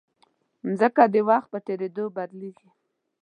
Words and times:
مځکه 0.67 1.03
د 1.13 1.15
وخت 1.29 1.47
په 1.53 1.59
تېرېدو 1.67 2.03
بدلېږي. 2.15 2.69